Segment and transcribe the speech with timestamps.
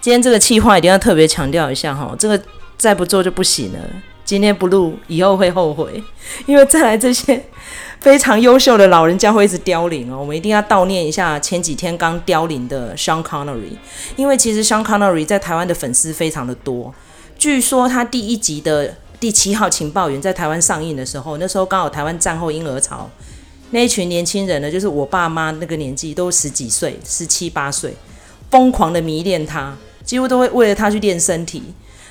[0.00, 2.40] 今天这个企划一定要特别强调一下哈，这个
[2.76, 3.78] 再不做就不行了。
[4.24, 6.02] 今天不录，以后会后悔，
[6.44, 7.42] 因为再来这些
[7.98, 10.18] 非常优秀的老人家会一直凋零哦。
[10.20, 13.76] 我们一定要悼念一下前几天刚凋零的 Sean Connery，
[14.16, 16.94] 因为其实 Sean Connery 在台湾的粉丝非常的多。
[17.38, 23.08] 据说他第一集的第七号情报员在台湾上映的时候，那时候刚好台湾战后婴儿潮，
[23.70, 27.94] 那一群年轻人呢，就是我爸妈那个年纪，都十几岁，十七八岁，
[28.50, 29.74] 疯狂的迷恋他。
[30.08, 31.62] 几乎都会为了他去练身体，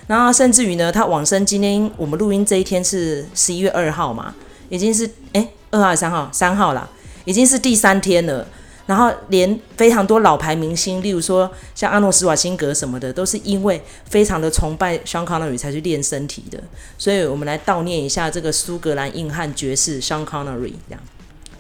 [0.05, 1.43] 然后甚至于呢，他往生。
[1.43, 4.35] 今天我们录音这一天是十一月二号嘛，
[4.69, 6.29] 已经是诶二号三号？
[6.31, 6.88] 三号啦，
[7.25, 8.47] 已经是第三天了。
[8.85, 16.59] 然后连非常多老牌明星，例如说像阿诺斯瓦辛格什么的，都是因为非常的崇拜 Sean Connery 才去练身体的。
[16.99, 20.73] 所以我们来悼念一下这个苏格兰硬汉爵士 Sean Connery。
[20.88, 21.02] 这样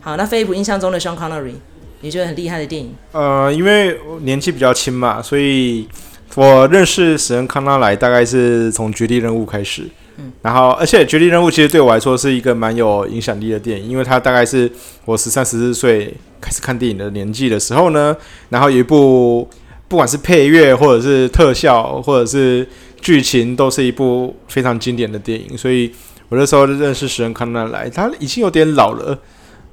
[0.01, 1.55] 好，那飞利浦印象中的 Sean Connery，
[2.01, 2.93] 你觉得很厉害的电影？
[3.11, 5.89] 呃，因为年纪比较轻嘛，所以。
[6.35, 14.71] 我认识史恩康纳莱大概是从《绝地任务》开始，嗯，然后而且《绝地任务》其实对我来说是一个蛮有影响力的电影，因为它大概是
[15.05, 18.15] 我十三十四岁开始看电影的年纪的时候呢，
[18.49, 19.49] 然后有一部
[19.87, 22.67] 不管是配乐或者是特效或者是
[23.01, 25.91] 剧情，都是一部非常经典的电影，所以
[26.29, 29.17] 我那时候认识史恩康纳莱，他已经有点老了，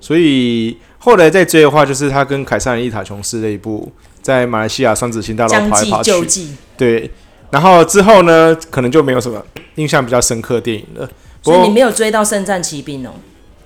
[0.01, 3.93] 所以后来再追的话，就是他跟凯撒·伊塔琼斯的一部。
[4.25, 6.47] 在马来西亚双子星大楼跑来跑去，
[6.79, 7.11] 对，
[7.51, 9.45] 然后之后呢，可能就没有什么
[9.75, 11.07] 印象比较深刻的电影了。
[11.43, 13.11] 所以你没有追到《圣战奇兵》哦？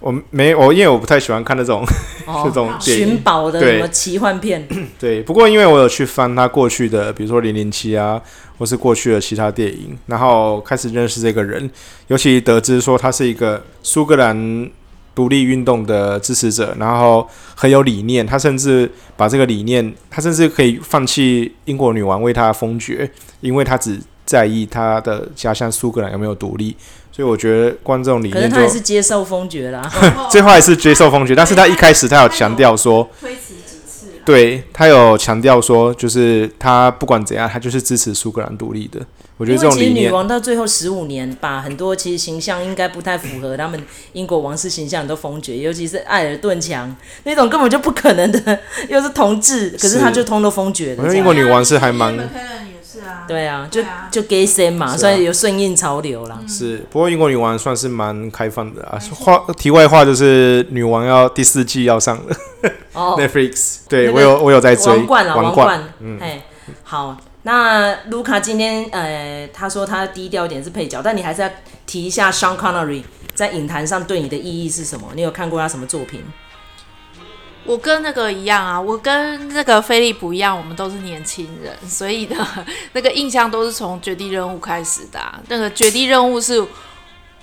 [0.01, 1.85] 我没，我因为我不太喜欢看那种、
[2.27, 4.67] 哦、 这种寻宝的什么奇幻片。
[4.99, 8.21] 对，不过因为我有去翻他过去的，比如说《零零七》啊，
[8.59, 11.71] 或是过去的其他电影，然后开始认识这个人，
[12.09, 14.69] 尤其得知说他是一个苏格兰。
[15.19, 18.25] 独立运动的支持者，然后很有理念。
[18.25, 26.77] 他甚至把这个理念，他甚至可以放弃英国女王为他封爵，因为他只在意他的家乡苏格兰有没有独立。
[27.11, 29.83] 所以我觉得观众理念，可是他还是接受封爵啦。
[30.31, 33.11] 最后还是接受封爵，但是他一开始他有强调说，
[34.29, 39.01] 对，他有强调说，就是他不管怎样，他就是支持苏格兰独立的。
[39.39, 46.95] 我觉得这种理念，其实女王到最后十五年，把很多其实形象应该不太符合他们英国王室形象都封爵，尤其是艾尔顿强
[47.25, 48.59] 那种根本就不可能的，
[48.91, 51.03] 又是同志，可是他就通都封爵的。
[51.03, 52.15] 我觉得英国女王是还蛮，
[53.27, 56.39] 对啊，就就 gay 先嘛，所以有顺应潮流啦。
[56.47, 58.99] 是，不过英国女王算是蛮开放的啊。
[59.15, 62.37] 话题外话就是，女王要第四季要上了，
[63.19, 66.43] Netflix，对我有我有在追，王冠啊，王冠，嗯，哎，
[66.83, 67.17] 好。
[67.43, 71.49] 那卢卡今天，呃，他说他低调一点是配角，但你还是要
[71.87, 75.09] 提一下 Sean Connery 在影坛上对你的意义是什么？
[75.15, 76.23] 你有看过他什么作品？
[77.69, 85.39] 我跟那个一样啊，我跟那个菲利普一样，我们都是年轻人，所以呢， 那个印象都是从《绝地任务》开始的啊。
[85.49, 86.67] 那个《绝地任务》是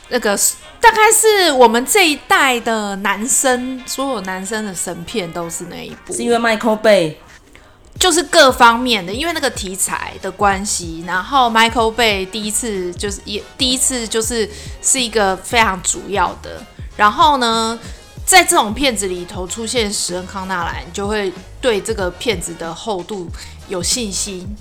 [0.09, 0.35] 那个
[0.81, 7.15] 大概是我们这一代的男生，所有男生的神片都是那一部，是因为 Michael Bay。
[7.97, 14.49] 就是各方面的，因为那个题材的关系，然后 Michael Bay 第一次就是也第一次就是
[14.81, 16.61] 是一个非常主要的，
[16.97, 17.79] 然后呢，
[18.25, 21.31] 在这种片子里头出现史恩康纳兰，就会
[21.61, 23.29] 对这个片子的厚度
[23.67, 24.55] 有信心。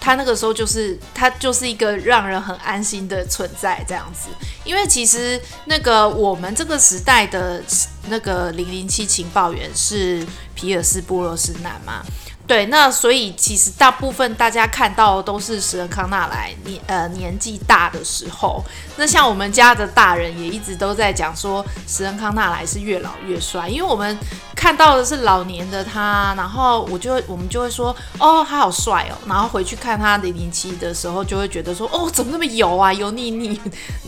[0.00, 4.30] 他那个时候就是他就是一个让人很安心的存在，这样子。
[4.64, 7.62] 因为其实那个我们这个时代的
[8.08, 12.02] 那个零零七情报员是皮尔斯布罗斯南嘛。
[12.44, 18.62] 对，那所以其实大部分大家看到的都是史恩康纳莱年呃年纪大的时候。
[18.96, 24.18] 那像我们家的大人也一直都在讲说，史恩康纳莱是越老越帅，因为我们
[24.54, 29.14] 看到的是老年的他，然后我就我们就会说，哦，他好帅哦。
[29.26, 33.58] 然后回去看他零零七的时候，就会觉得说，哦，怎么那么油啊，油腻腻，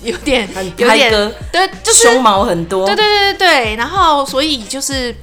[0.03, 0.47] 有点
[0.77, 1.11] 有点
[1.53, 3.77] 对，就是胸毛很多，对对对对对。
[3.77, 5.15] 然后所以就是。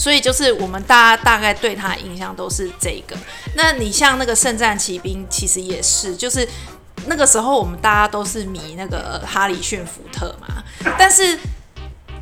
[0.00, 3.14] 所以就是我们大家大概对他的印象都是这个。
[3.54, 6.48] 那你像那个《圣战骑兵》，其实也是，就是
[7.04, 10.64] 那个时候我们大家都是迷那个哈里逊福特嘛。
[10.98, 11.38] 但是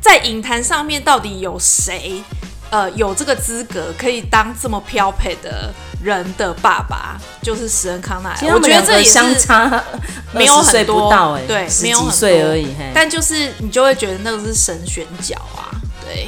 [0.01, 2.21] 在影坛上面，到底有谁
[2.69, 5.73] 呃有这个资格可以当这么漂配的
[6.03, 7.17] 人的爸爸？
[7.41, 8.53] 就是史恩康纳莱。
[8.53, 9.81] 我觉得这也是相差
[10.35, 12.67] 没有很多，欸、对，没有几岁而已。
[12.93, 15.71] 但就是你就会觉得那个是神选角啊，
[16.05, 16.27] 对。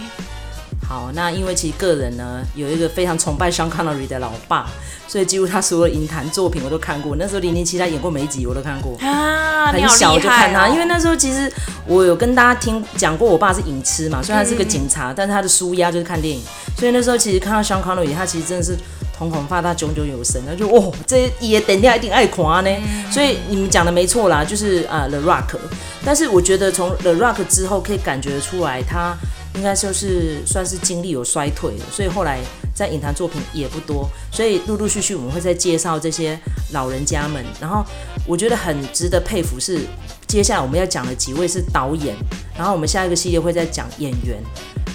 [0.92, 4.70] 好，那因为其实个人呢有一个非常崇拜 Sean Connery 的老爸，
[5.08, 7.16] 所以几乎他所有影坛作品我都看过。
[7.16, 10.68] 那时候零零七他演过每一集我都看过，啊，很小就看他。
[10.68, 11.50] 因为那时候其实
[11.88, 16.44] 我有跟大家听讲过，我爸是影痴嘛，虽然他是个警察，嗯、但是他的纾压就是看电影。
[16.78, 18.76] 所以那时候其实看到 Sean Connery，他其实真的是
[19.18, 22.70] 瞳孔放大，炯炯有神，然后就哦，这也等一下一定爱看呢。
[22.70, 25.56] 嗯、所以你们讲的没错啦，就是啊、呃、The Rock。
[26.04, 29.16] 但是我觉得从 The Rock 之后可以感觉出来，他
[29.56, 32.40] 应该就是算是精力有衰退的，所以后来
[32.74, 34.10] 在影坛作品也不多。
[34.32, 36.40] 所以陆陆续续我们会再介绍这些
[36.72, 37.44] 老人家们。
[37.60, 37.84] 然后
[38.26, 39.80] 我觉得很值得佩服是，
[40.26, 42.16] 接下来我们要讲的几位是导演，
[42.58, 44.38] 然后我们下一个系列会再讲演员。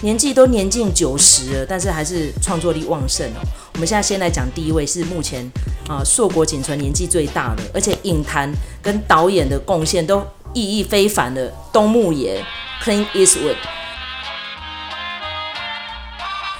[0.02, 3.40] 年纪都年近九十了，但是还是创作力旺盛哦。
[3.74, 5.50] 我们现在先来讲第一位，是目前
[5.88, 8.50] 啊硕果仅存年纪最大的，而且影坛
[8.82, 12.42] 跟导演的贡献都意义非凡的东木爷
[12.82, 13.56] Clint Eastwood。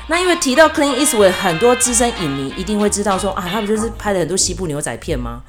[0.08, 5.42] 那因为提到 Clint Eastwood，很多资深影迷一定会知道说啊，他不就是拍了很多西部牛仔片吗？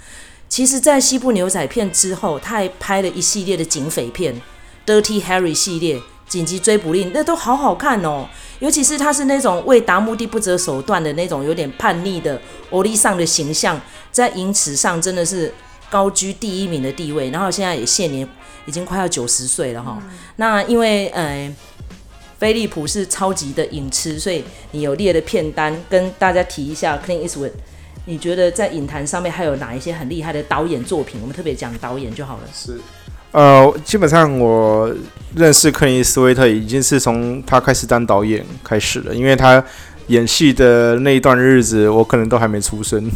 [0.50, 4.42] 其实，在西部牛仔片之后，他还拍了一系列的警匪片
[4.86, 6.02] ，Dirty Harry 系列。
[6.28, 8.28] 紧急追捕令，那都好好看哦，
[8.60, 12.38] 尤其是他是那种为达目的不择手段的那种有点叛逆的
[12.70, 13.80] 欧利桑的形象，
[14.12, 15.54] 在影史上真的是
[15.90, 17.30] 高居第一名的地位。
[17.30, 18.28] 然后现在也现年
[18.66, 19.98] 已经快要九十岁了哈。
[20.36, 21.50] 那因为呃，
[22.38, 27.00] 飞利浦是超级的影痴，所以你有列的片单跟大家提一下。
[27.06, 27.52] clean is wood
[28.06, 31.20] 你觉得在影坛上面还有哪一些很厉害的导演作品？
[31.22, 32.44] 我们特别讲导演就好了。
[32.54, 32.80] 是。
[33.32, 34.90] 呃，基本上我
[35.36, 39.64] 认识克林斯威特已经是从他开始当导演开始了，因为他
[40.08, 43.10] 演戏的那一段日子，我可能都还没出生。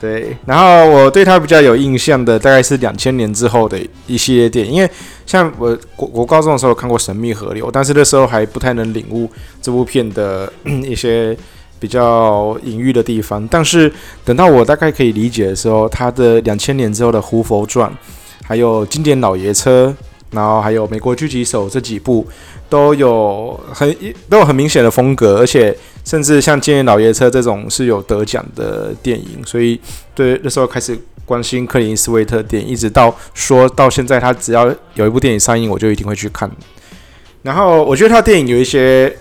[0.00, 4.90] 对，然后我对他比较有印象的，大概是两千年之后的一系列电影，因为
[5.24, 9.30] 像我我我高中的时候看过《神秘河流》，但是那时候还不太能领悟
[9.62, 11.36] 这部片的 一些
[11.80, 13.90] 比较隐喻的地方，但是
[14.24, 17.90] 等到我大概可以理解的时候，他的两千年之后的《胡佛传》。
[18.48, 19.92] 还有经典老爷车，
[20.30, 22.26] 然后还有美国狙击手这几部
[22.68, 23.96] 都有很
[24.28, 29.80] 都有很明显的风格，而且甚至像经典老爷车这种是有得奖的电影，所以
[30.14, 36.50] 对那时候开始关心克林·斯威特电影，一直到说到现在，他只要有一部电影上映，我就一定会去看。
[37.42, 39.16] 然后我觉得他电影有一些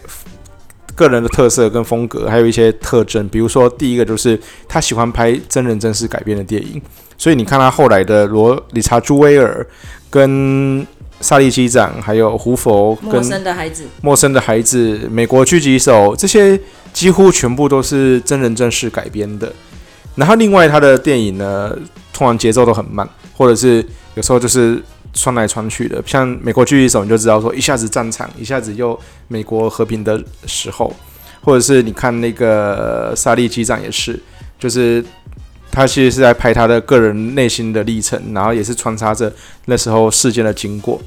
[0.95, 6.81] 个人的特色跟风格，还有一些特征，比如说第一个就是他喜欢拍真人真事改编的电影。
[7.17, 9.65] 所以你看他后来的罗理查朱威尔、
[10.09, 10.85] 跟
[11.25, 16.59] 萨利机长，还有胡佛、跟陌生的孩子、陌生的孩子、美国狙击手，这些
[16.93, 19.51] 几乎全部都是真人真事改编的。
[20.13, 21.75] 然后另外他的电影呢，
[22.13, 23.83] 通常节奏都很慢，或者是
[24.13, 24.79] 有时候就是
[25.15, 25.99] 穿来穿去的。
[26.05, 30.93] 像美国狙击手，你就知道说一下子战场，一下子又美国和平的时候，
[31.41, 34.21] 或者是你看那个萨利机长也是，
[34.59, 35.03] 就是。
[35.75, 39.29] 他其实是在拍他的个人内心的历程，然后也是穿插着
[39.65, 41.01] 那时候事件的经过。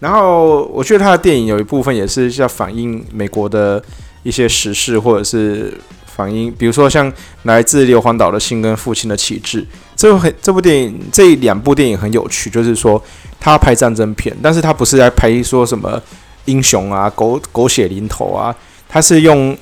[0.00, 3.82] 然后我觉得他的电影有一部分也是要反映美国的
[4.22, 5.70] 一些时事，或者是
[6.06, 9.62] 反映，比如说像来自硫磺岛的信跟父亲的旗帜。
[9.94, 13.02] 这部很这部电影这两部电影很有趣，就是说
[13.38, 16.02] 他拍战争片，但是他不是在拍说什么
[16.46, 18.56] 英雄啊、狗狗血淋头啊，
[18.88, 19.54] 他是用。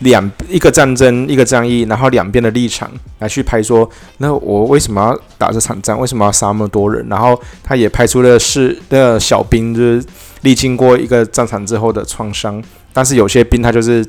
[0.00, 5.98] 两一个战争，一个战役，然后两边的立场来去拍说，那我为什么要打这场战？
[5.98, 7.04] 为什么要杀那么多人？
[7.08, 10.04] 然后他也拍出了是那小兵就是
[10.42, 12.62] 历经过一个战场之后的创伤，
[12.92, 14.06] 但是有些兵他就是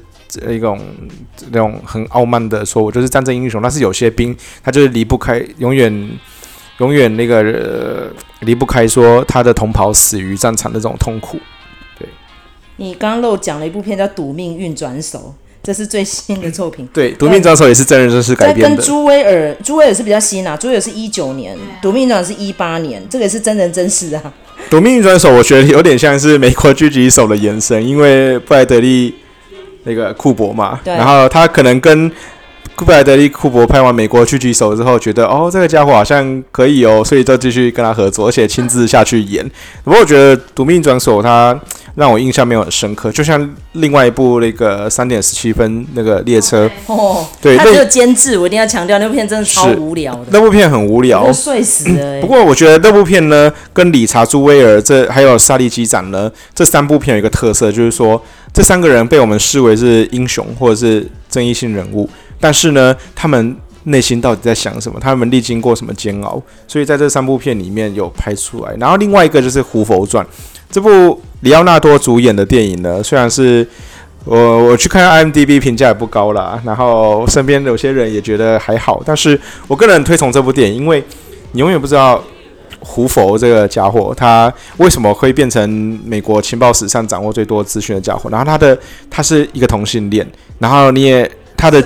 [0.47, 0.80] 一种
[1.50, 3.59] 那种很傲慢的说，我就是战争英雄。
[3.59, 6.10] 但是有些兵他就是离不开，永远
[6.77, 11.39] 永远那个、呃、离不开说他的同袍死于战场的这种痛苦。
[11.98, 12.08] 对，
[12.75, 15.34] 你刚刚漏讲了一部片叫《赌命运转手》。
[15.62, 16.88] 这是最新的作品。
[16.94, 18.75] 对，《夺命转手》也是真人真事改编的。
[18.75, 24.22] 跟朱威尔，朱威尔是比较新啊，朱威尔是一九年，《夺命转手》是一八年，这个也是真人真事啊。
[24.70, 29.13] 《夺命转手》我觉得有点像是《美国狙击手》的延伸，因为布莱德利
[29.84, 32.12] 那个库珀嘛，对然后他可能跟
[32.86, 39.50] 布莱德利库珀拍完《美国狙击手》之后，觉得哦，这个家伙好像可以哦，所以就继续跟他合作，而且亲自下去演。
[39.83, 41.59] 不过我觉得《夺命转手》他。
[41.95, 52.21] 让我印象没有很深刻，就像另外一部那个三点十七分那个列车哦，对，他只有监制，我一定要强调，那部片真的超无聊的，那部片很无聊，睡死了。
[52.21, 58.21] 不过我觉得那部片呢，跟理查朱威尔这还有萨利机长呢，这三部片有一个特色，就是说
[58.53, 62.09] 这三个人被我们视为是英雄或者是争议性人物，
[62.39, 65.00] 但是呢，他们内心到底在想什么？
[65.00, 66.41] 他们历经过什么煎熬？
[66.67, 68.75] 所以在这三部片里面有拍出来。
[68.79, 70.25] 然后另外一个就是《胡佛传》
[70.72, 71.22] 这部。
[71.41, 73.65] 里奥纳多主演的电影呢，虽然是
[74.25, 81.01] 我我去看 IMDB 评价也不高啦，然后身边有些人也觉得还好，但是我个人推崇这部电影，因为
[81.53, 82.22] 你永远不知道
[82.81, 88.77] 胡佛这个家伙他为什么会变成美国情报史上掌握最多资讯的家伙，然后他的
[89.10, 91.81] 他是一个同性恋，然后你也他的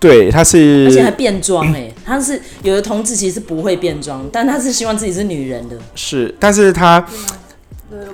[0.00, 5.76] 对，他是而且还变装哎，他是有的同志其实是不会变装，但他是希望自己是女人的。
[5.94, 7.06] 是，但是他。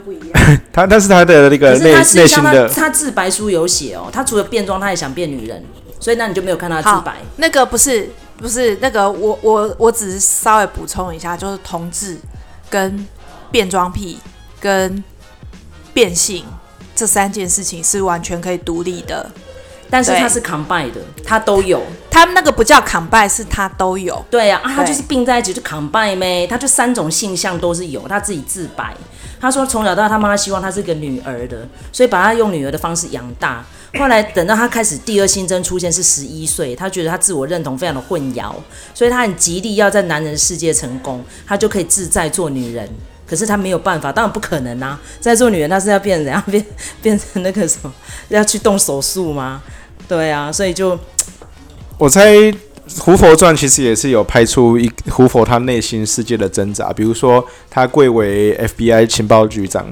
[0.05, 0.29] 不一样。
[0.73, 5.63] 他，但是他的那个内内心的，他自白书有写哦，他除了变装，他也想变女人，
[6.01, 7.17] 所以那你就没有看他自白。
[7.37, 12.17] 那个不是不是那个，我我我只是稍微补充一下，就是同志
[12.71, 13.07] 跟
[13.51, 14.19] 变装癖
[14.59, 15.05] 跟
[15.93, 16.45] 变性
[16.95, 19.31] 这三件事情是完全可以独立的，
[19.89, 21.83] 但是他是 combine 的，他都有。
[22.11, 24.25] 他那个不叫 combine，是他都有。
[24.31, 28.95] 对呀、啊，啊，他就是并在一起就 combine 呗，他就三种性向都是有，他自己自白。
[29.39, 33.65] 他说从小到大，他妈妈希望他是个女儿的，所以把他用女儿的方式养大。
[33.99, 38.53] 后来等到他开始第二性征出现是十一岁，他觉得他自我认同非常的混淆，
[38.95, 42.89] 所以他很极力要在男人世界成功，他就可以自在做女人。
[43.27, 45.01] 可是他没有办法，当然不可能啊！
[45.21, 46.65] 在做女人，他是要变怎样 变
[47.03, 47.93] 变成那个什么，
[48.29, 49.63] 要去动手术吗？
[50.07, 50.99] 对啊，所以就
[51.99, 52.35] 我猜。
[53.03, 59.85] 《胡佛传》其实也是有拍出一胡佛他内心世界的挣扎，比如说他贵为 FBI 情报局长、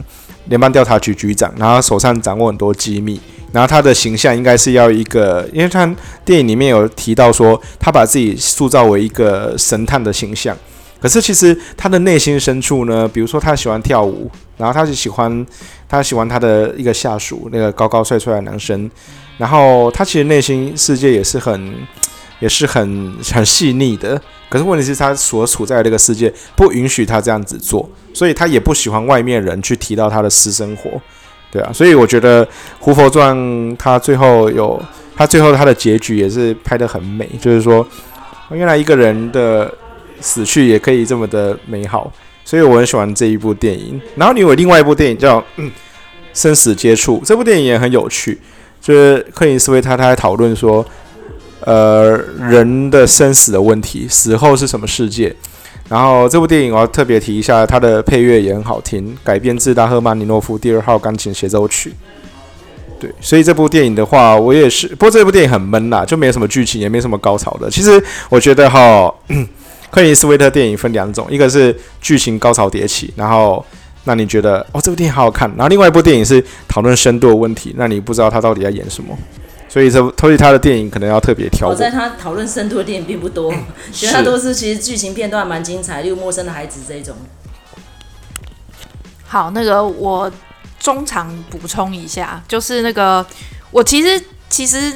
[0.45, 5.85] 联邦调查局局长，然后手上掌握很多机密，然后他的形象应该是要一个，因为他
[6.25, 10.57] 电影里面有提到说他把自己塑造为一个神探的形象，
[11.05, 15.47] 可是其实他的内心深处呢，比如说他喜欢跳舞，然后他就喜欢
[15.87, 18.91] 他喜欢他的一个下属那个高高帅帅的男生，
[19.37, 21.75] 然后他其实内心世界也是很。
[22.41, 24.21] 也是很很细腻的，
[24.51, 30.91] 可是问题是，他所处在的这个世界不允许他这样子做，所以他也不喜欢外面人去提到他的私生活，
[31.51, 32.45] 对啊，所以我觉得
[32.81, 33.35] 《胡佛传》
[33.79, 34.83] 他最后有
[35.17, 37.87] 他最后他的结局也是拍得很美，就是说，
[38.51, 39.73] 原来一个人的
[40.21, 42.13] 死去也可以这么的美好，
[42.45, 44.01] 所以我很喜欢这一部电影。
[44.17, 45.71] 然后你有另外一部电影叫《嗯、
[46.33, 48.41] 生死接触》，这部电影也很有趣，
[48.81, 50.85] 就是克林斯威特他在讨论说。
[51.67, 55.35] 呃，人的生死的问题，死后是什么世界？
[55.89, 61.95] 然后这部电影我要特别提一下，它的配乐也很好听，改编自大赫曼尼诺夫第二号钢琴协奏曲。
[63.01, 67.71] 对，所以这部电影的话，我也是，不过这部电影很闷啦，就没什么剧情，也没什么高潮的。
[67.71, 69.11] 其实我觉得哈，
[69.95, 73.65] 克林斯威特电影分两种，一个是剧情高潮迭起，然后
[74.03, 79.17] 那你觉得哦，这部电影好好看，然后另外一部电影是讨论深度的问题，那你不知道他到底在演什么。
[79.69, 81.69] 所以这，所以他的电影可能要特别挑。
[81.69, 83.55] 我在他讨论深度的电影并不多，
[83.93, 87.15] 其实他都是其实剧情片段蛮精彩，例如《陌生的孩子》这种。
[89.27, 90.31] 好，那个我
[90.79, 93.25] 中场补充一下，就是那个
[93.71, 94.93] 我其实其实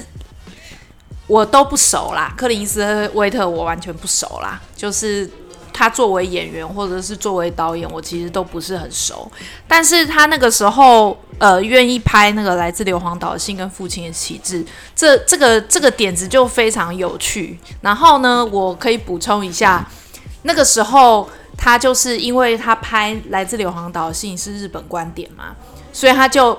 [1.28, 5.30] 我都不熟啦，克林斯威特我完全不熟啦，就是。
[5.70, 9.30] 他作为演员或者是作为导演，我其实都不是很熟。
[9.68, 14.66] 但是他那个时候，呃，愿意拍那个来自硫磺岛的信跟父亲的旗帜，
[14.96, 17.56] 这这个这个点子就非常有趣。
[17.80, 19.88] 然后呢，我可以补充一下，
[20.42, 25.54] 那个时候他就是因为他拍来自硫磺岛的信是日本观点嘛，
[25.92, 26.58] 所以他就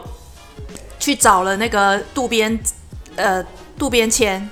[0.98, 2.58] 去找了那个渡边，
[3.18, 3.44] 呃，
[3.78, 4.50] 渡边谦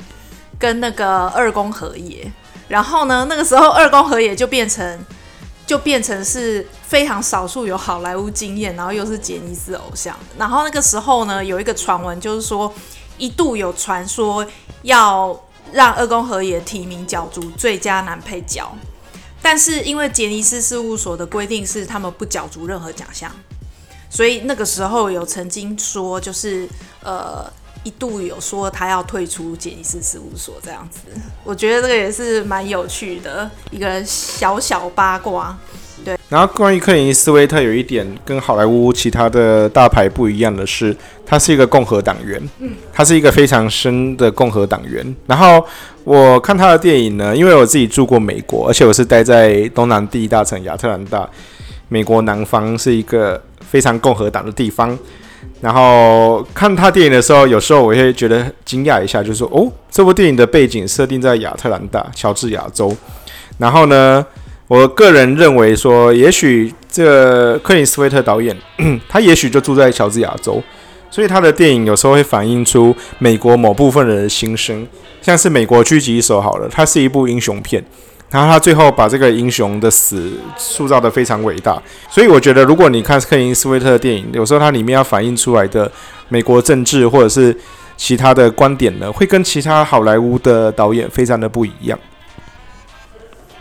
[0.57, 2.31] 跟那个二宫和也。
[2.67, 4.99] 然后呢，那个时候二宫和也就变成，
[5.65, 10.13] 就变成是非常少数有好莱坞经验，然后又是杰尼斯偶像。
[10.37, 12.73] 然后那个时候呢，有一个传闻，就是说
[13.17, 14.45] 一度有传说
[14.81, 15.39] 要
[15.71, 18.69] 让二宫和也提名角逐最佳男配角，
[19.41, 23.31] 但是因为杰尼斯事务所的规定是他们不角逐任何奖项，
[24.09, 26.67] 所以那个时候有曾经说，就是
[27.01, 27.49] 呃。
[27.83, 30.99] 一度有说他要退出杰尼斯事务所这样子，
[31.43, 35.57] 我觉得这个也是蛮有趣的一个小小八卦。
[36.05, 45.15] 对，然后关于克林斯威特有一点跟好莱坞其他的大牌不一样的是，他是一个共和党员，嗯，他是一个非常深的共和党员。
[45.25, 45.65] 然后
[46.03, 51.27] 我看他的电影呢，因为我自己住过美国，而且我是待在东南第一大城亚特兰大，
[51.89, 54.97] 美国南方是一个非常共和党的地方。
[55.59, 62.95] 然后看他电影的时候，有时候我会觉得惊讶一下，就是说，哦，这部电影的背景设定在亚特兰大，乔治亚州。
[63.57, 64.23] 然后呢，
[64.67, 68.55] 我个人认为说，也许这克林斯威特导演，
[69.09, 70.61] 他也许就住在乔治亚州，
[71.09, 74.85] 所以他的电影有时候会反映出美国某部分人的心声，
[75.21, 77.83] 像是《美国狙击手》好了，它是一部英雄片。
[78.29, 85.89] 然后他最后把这个英雄的死塑造得非常伟大，所以我觉得，如果你看克林斯威特的电影，有时候它里面要反映出来的
[86.27, 87.55] 美国政治或者是
[87.95, 91.97] 其他的观点呢，会跟其他好莱坞的导演非常的不一样。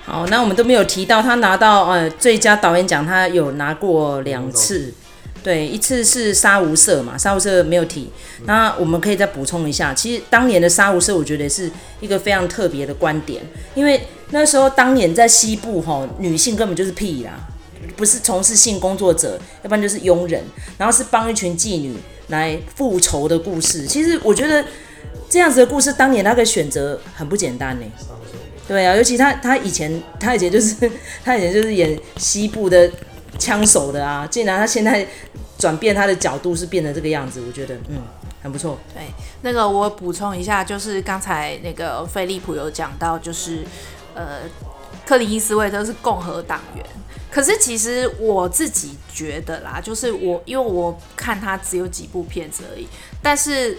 [0.05, 4.93] 好，那我们都没有提到他拿到呃最佳导演奖，他有拿过两次。
[5.43, 8.11] 对，一次是杀无赦嘛，杀无赦没有提。
[8.47, 11.71] 那我们可以再补充一下，其实当年的杀无赦，我觉得是
[12.01, 13.41] 一个非常特别的观点，
[13.77, 17.33] 因为那时候当年在西部吼，女性根本就是屁啦，
[17.97, 20.43] 不是从事性工作者，要不然就是佣人，
[20.79, 21.97] 然后是帮一群妓女
[22.29, 23.87] 来复仇的故事。
[23.87, 24.65] 其实我觉得
[25.29, 27.87] 这样子的故事，当年那个选择很不简单呢。
[28.67, 30.75] 对啊，尤其他他以前他以前就是
[31.25, 32.91] 他以前就是演西部的
[33.39, 35.07] 枪手的啊，竟然他现在
[35.57, 38.03] 转变他的角度是变成这个样子，我觉得嗯
[38.43, 38.77] 很不错。
[38.93, 39.05] 对，
[39.43, 43.63] 那个我补充一下，就是刚才那个菲利普有讲到，就是
[44.17, 44.41] 呃
[45.07, 46.85] 克林伊斯威特是共和党员，
[47.31, 52.89] 可是其实我自己觉得啦，就是我因为我看他只有几部片子而已，
[53.23, 53.79] 但是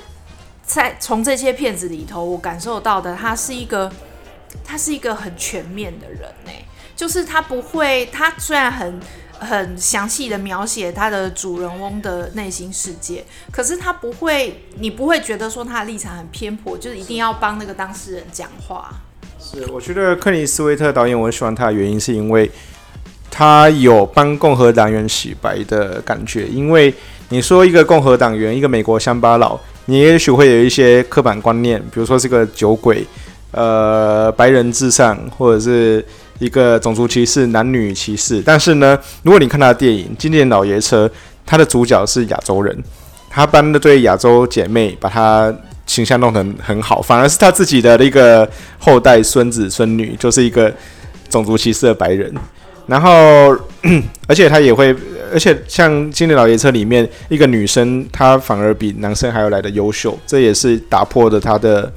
[0.64, 3.92] 在从这些片子里头，我感受到的他是一个。
[4.64, 6.52] 他是一个很全面的人呢，
[6.96, 9.00] 就是他不会，他虽然很
[9.38, 18.90] 很详细的描写他的主人翁的内心世界，可是他不会，你不会觉得说他的立场很偏颇，就是一定要帮那个当事人讲话。
[19.40, 22.50] 是，我觉得克里斯威特导演我很喜欢他的原因，是因为
[23.30, 26.48] 他有帮共和党员洗白的感觉。
[26.48, 26.94] 因为
[27.30, 33.06] 你说一个共和党员，一个美国乡巴佬，你也许会有一些刻板观念，比如说是个酒鬼。
[33.52, 36.06] 呃，白人至上，或者是
[36.38, 38.42] 一个种族歧视、男女歧视。
[38.46, 41.08] 但是呢，如果你看他的电影《经典老爷车》，
[41.46, 42.78] 他的主角是亚洲人，
[43.30, 45.52] 他帮的对亚洲姐妹把他
[45.88, 50.72] 形象弄得很很好，反而是他自己的那个后代孙子孙女就是一个
[51.30, 52.32] 种族歧视的白人。
[52.86, 53.10] 然后，
[54.28, 54.96] 而且他也会，
[55.34, 61.92] 而且像《经典老爷车》里面一个女生，她反而比男生还要来得优秀，这也是打破了他的。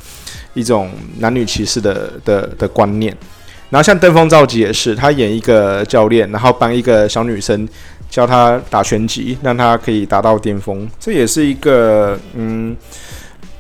[0.53, 3.17] 一种男女歧视的的的观念，
[3.71, 7.67] 然后像登峰造极也是，他演一个教练，然后帮一个小女生
[8.11, 12.77] 教她打拳击，让她可以达到巅峰，这也是一个嗯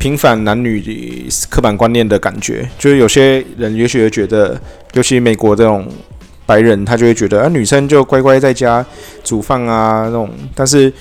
[0.01, 2.69] 平反男女刻板观念的感觉。
[2.77, 4.61] 就是有些人也许会觉得，
[4.95, 5.87] 尤其美国这种
[6.45, 8.85] 白人，他就会觉得啊，女生就乖乖在家
[9.23, 10.93] 煮饭啊那种，但是。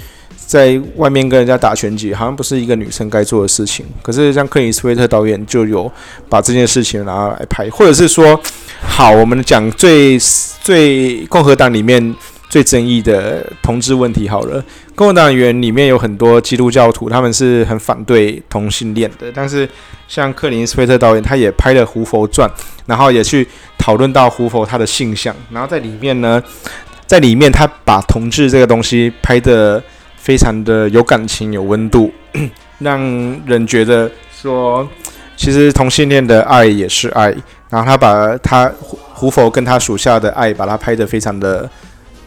[0.50, 3.86] 在外面跟人家打拳击，好像不是一个女生该做的事情。
[4.02, 5.92] 可是像克里斯威特导演就有
[6.28, 8.42] 把这件事情拿来拍，或者是说，
[8.82, 10.18] 好，我们讲最
[10.64, 12.16] 最共和党里面
[12.50, 14.62] 最争议的同志问题好了。
[14.96, 19.32] 共和党员里面有很多基督教徒，他们是很反对同性恋的。
[19.34, 19.70] 但是
[20.08, 22.50] 像克林斯威特导演，他也拍了《胡佛传》，
[22.86, 26.44] 然后也去讨论到胡佛他的性向，然后在里面呢，
[27.06, 29.82] 在里面他把同志这个东西拍的。
[30.22, 32.12] 非常的有感情、有温度，
[32.80, 33.00] 让
[33.48, 34.88] 人觉得说，
[35.38, 37.34] 其实同性恋的爱也是爱。
[37.70, 41.68] 然后他把他胡胡佛跟他属下的爱，把他拍得非常的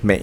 [0.03, 0.21] 美。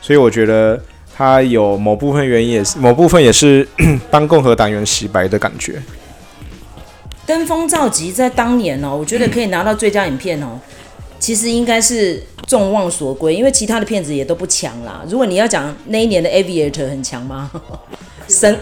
[0.00, 0.80] 所以我觉得
[1.14, 3.66] 他有某部分原因，也是某部分也是
[4.10, 5.82] 帮共和党员洗白的感觉。
[7.24, 10.58] 登峰造极在当年哦，我觉得可以拿到最佳影片哦。
[11.20, 15.04] 其实应该是众望所归，因为其他的片子也都不强啦。
[15.08, 17.48] 如果你要讲那一年的《Aviator》很强吗？
[18.26, 18.58] 神，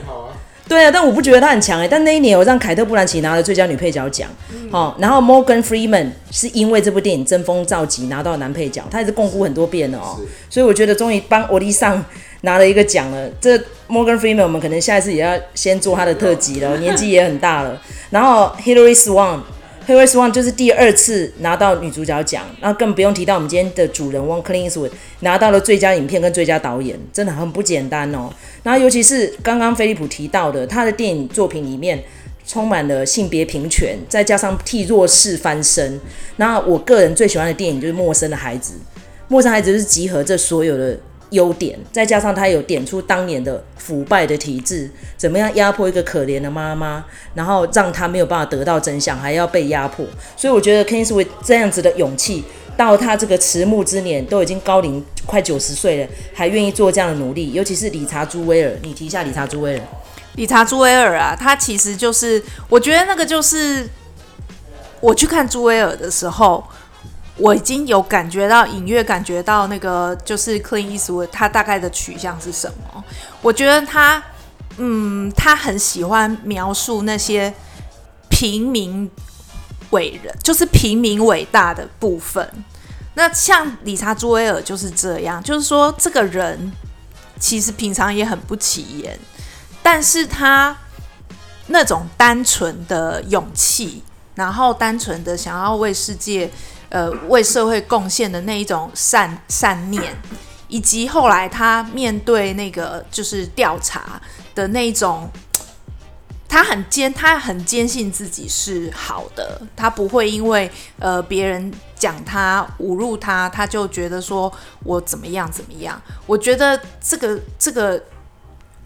[0.71, 1.89] 对啊，但我不觉得他很强哎。
[1.89, 4.31] 但那一年我让凯特·布兰奇拿了最佳女配角奖，
[4.71, 10.17] 好、嗯，然后 Morgan Freeman 是因为这部电影登峰造极拿到男配角，他也是共估很多遍了哦。
[10.49, 12.05] 所以我觉得终于帮欧丽桑
[12.43, 13.29] 拿了一个奖了。
[13.41, 17.83] 这 Morgan Freeman 我们可能下一次也要先做他的特辑了， 年纪也很大了。
[18.11, 19.41] 然后 Hilary Swank。
[19.91, 28.31] Hilary Swank 就是第二次拿到女主角奖，那更不用提到我们今天的主人翁 Clint Eastwood 拿到了最佳影片跟最佳导演，真的很不简单哦。
[28.63, 32.01] 然后尤其是刚刚菲利普提到的，他的电影作品里面
[32.47, 35.99] 充满了性别平权，再加上替弱势翻身。
[36.37, 38.75] 那我个人最喜欢的电影就是《陌生的孩子》，
[39.27, 40.97] 《陌生孩子》是集合这所有的。
[41.31, 50.05] 优点，再加上他有点出当年的腐败的体制，怎么样压迫一个可怜的妈妈，然后让他没有办法得到真相，还要被压迫。
[50.37, 52.45] 所以我觉得 Clint Eastwood 这样子的勇气，
[52.77, 57.53] 到他这个迟暮之年，都已经高龄快九十岁了，还愿意做这样的努力。
[57.53, 59.85] 尤其是理查·朱威尔，你提一下理查·朱威尔。
[60.35, 63.89] 理查·朱威尔啊，他其实就是，我觉得那个就是
[65.01, 66.65] 我去看朱威尔的时候。
[67.41, 73.03] 我已经有感觉到，隐约感觉到那个就是 Clint Eastwood 他大概的取向是什么？
[73.41, 74.23] 我觉得他，
[74.77, 77.53] 嗯，他很喜欢描述那些
[78.29, 79.11] 平民
[79.91, 82.47] 伟人，就是平民伟大的部分。
[83.15, 86.71] 那像理查·朱威尔就是这样，就是说这个人
[87.39, 89.19] 其实平常也很不起眼，
[89.83, 90.77] 但是他
[91.69, 94.03] 那种单纯的勇气，
[94.35, 96.51] 然后单纯的想要为世界。
[96.91, 100.15] 呃，为社会贡献的那一种善善念，
[100.69, 104.21] 以及后来他面对那个就是调查
[104.55, 105.31] 的那种，
[106.47, 114.53] 他很坚，他很坚信自己是好的，他不会因为呃别人讲他侮辱他，他就觉得说
[114.85, 116.01] 我怎么样怎么样。
[116.27, 118.03] 我觉得这个这个。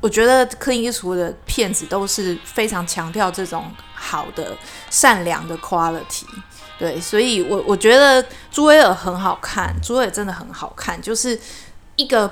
[0.01, 3.65] 我觉得克林伊斯的片子都是非常强调这种
[3.95, 4.55] 好的、
[4.91, 6.27] 善良的 quality，
[6.79, 11.39] 对，所以我我觉得朱威尔很好看，朱威尔真的很好看，就是
[11.97, 12.31] 一个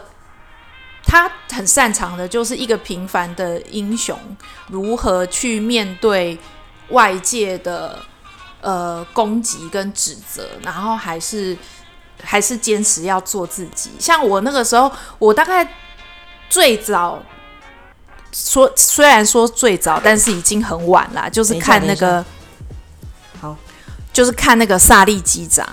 [1.04, 4.18] 他很擅长的，就是一个平凡的英雄
[4.68, 6.38] 如何去面对
[6.88, 7.98] 外界的
[8.60, 11.56] 呃攻击跟指责，然后还是
[12.22, 13.90] 还是坚持要做自己。
[13.98, 15.76] 像我那个时候，我大概
[16.48, 17.22] 最早。
[18.34, 21.28] 说虽然说最早，但是已经很晚了。
[21.28, 22.26] 就是看那个，好，
[24.12, 25.66] 就是看那个萨利机长。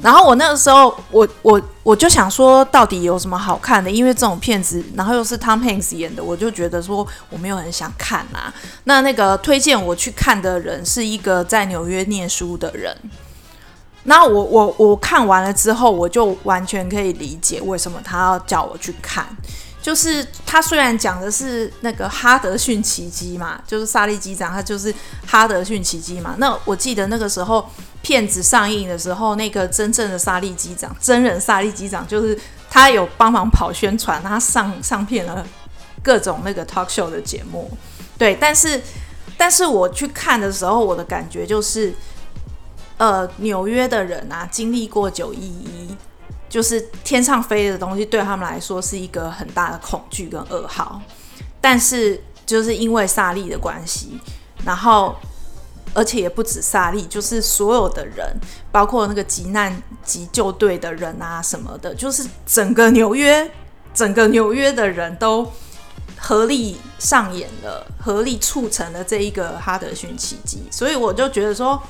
[0.00, 3.90] 然后我那个时候，我我我就想说，到底有什么好看的？
[3.90, 8.52] 因为这种片子，然后又是 Tom Hanks 演的，我就觉得说我没有很想看啊。
[8.84, 12.96] 那那个推荐我去看的人是一个在纽约念书的人。
[14.04, 19.26] 那我我我看完了之后，我就完全可以理解为什么他要叫我去看。
[19.82, 24.94] 就是他虽然讲的是那个哈德逊奇迹嘛，就是萨利机长，他就是
[25.26, 26.36] 哈德逊奇迹嘛。
[26.38, 27.68] 那我记得那个时候
[28.00, 32.38] 片子上映的时候，那个真正的萨利机长，真人萨利机长，就是
[32.70, 35.44] 他有帮忙跑宣传，他上上片了
[36.00, 37.68] 各种那个 talk show 的节目。
[38.16, 38.80] 对，但是
[39.36, 41.92] 但是我去看的时候，我的感觉就是，
[42.98, 45.96] 呃，纽约的人啊，经历过九一一。
[46.52, 51.00] 就是天上飞的东西对他们来说是一个很大的恐惧跟噩耗，
[51.62, 54.20] 但是就是因为萨利的关系，
[54.62, 55.16] 然后
[55.94, 58.36] 而且也不止萨利，就是所有的人，
[58.70, 63.50] 包括那个急难急救队的人啊什么的，就是整个纽约，
[63.94, 65.50] 整个纽约的人都
[66.18, 71.82] 合力上演了，合力促成了这一个哈德逊奇迹，所以我就觉得说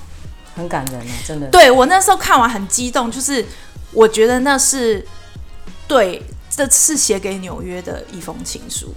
[0.55, 1.48] 很感人啊，真的。
[1.48, 3.44] 对，我那时候看完很激动，就是。
[3.93, 5.07] 我觉得那是
[5.87, 8.95] 对，这是写给纽约的一封情书。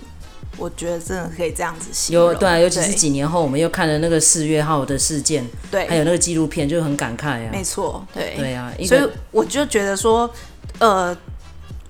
[0.58, 2.14] 我觉得真的可以这样子写。
[2.14, 7.50] 有对啊，尤其是几年后，我们又看了那个四月号的事件，对，还有那个纪录片，就很感慨啊。
[7.52, 10.34] 没错，对，对啊，所以我就觉得说，
[10.80, 11.14] 呃，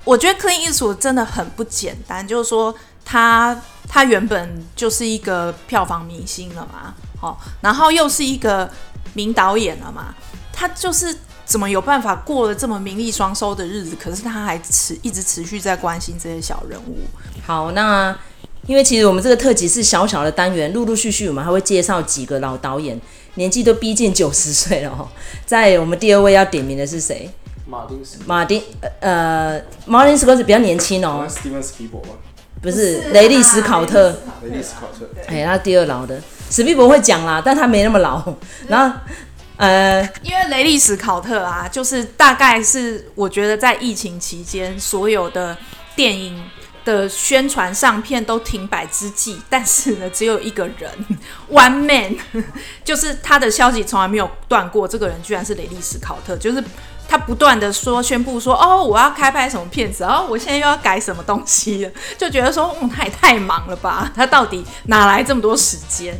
[0.03, 2.73] 我觉得克林伊斯伍德真的很不简单，就是说
[3.05, 8.67] 他他原本就是一个票房明星了嘛，好，然后又是一个
[9.13, 10.15] 名导演了嘛，
[10.51, 11.15] 他就是。
[11.45, 13.95] 怎么有办法过了这么名利双收的日子？
[13.95, 16.97] 可是他还持一直持续在关心这些小人物。
[17.45, 18.17] 好，那
[18.65, 22.99] 因为其实我们这个特辑是小小的单元，陆陆续续我们还会介绍几个老导演，
[23.35, 25.07] 年纪都逼近九十岁了哈。
[25.45, 27.29] 在我们第二位要点名的是谁？
[27.67, 28.17] 马丁斯。
[28.25, 28.61] 马丁
[28.99, 31.27] 呃，马丁斯科是比较年轻哦。
[31.29, 32.09] 史蒂芬史匹柏吗？
[32.59, 34.09] 不是，雷利斯考特。
[34.43, 35.07] 雷利斯考特。
[35.27, 38.33] 哎，他第二老的，史匹柏会讲啦，但他没那么老。
[38.67, 38.97] 然后。
[39.57, 45.57] 呃，因为雷利史考特啊，就是大概是我觉得在疫情期间，所有的
[45.95, 46.43] 电影
[46.83, 50.91] 的宣传上片都停摆之际，但是呢，只有一个人，
[51.49, 52.15] one man，
[52.83, 54.87] 就是他的消息从来没有断过。
[54.87, 56.63] 这个人居然是雷利史考特，就是
[57.07, 66.13] 他不断的说宣布说，哦，我要开拍什么片子，哦，我现在又要改什么东西了，就觉得说，嗯，他也太忙了吧，他到底哪来这么多时间？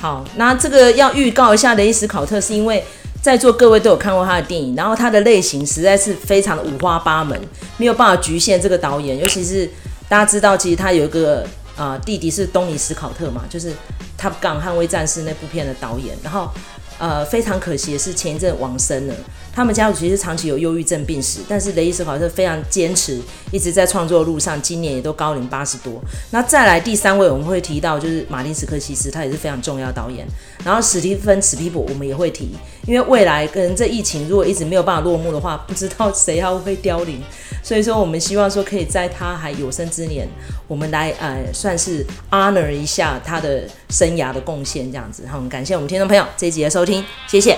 [0.00, 2.84] 好，那这个要预告一下，雷利史考特是因为
[3.22, 7.40] 在座各位都有看过他的电影，然后他的类型实在是非常的五花八门，
[7.76, 9.16] 没有办法局限这个导演。
[9.18, 9.68] 尤其是
[10.08, 11.42] 大家知道，其实他有一个
[11.76, 13.70] 啊、呃、弟弟是东尼斯考特嘛，就是
[14.18, 16.50] 《Top Gun》捍卫战士那部片的导演，然后。
[16.96, 19.14] 呃，非常可惜的是，前一阵亡生了。
[19.54, 23.20] 他们家族其实长期有忧郁症病史，但是雷伊斯考特非常坚持，
[23.52, 26.02] 一直在创作路上，今年也都高龄八十多。
[26.32, 30.26] 那再来第三位，我们会提到就是马丁·斯科西斯，他也是非常重要的导演。
[30.64, 32.50] 然后史蒂芬·史匹柏，我们也会提，
[32.86, 37.22] 因为未来跟这疫情如果一直没有办法落幕的话，不知道谁要会凋零。
[37.62, 40.28] 所以说，我们希望说可以在他还有生之年，
[40.66, 45.24] 我们来呃算是 honor 一下他的生涯的贡献，这样子。
[45.30, 47.56] 好，感谢我们听众朋友这一集的收听，谢谢，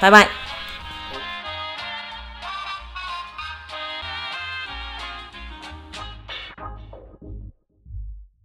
[0.00, 0.45] 拜拜。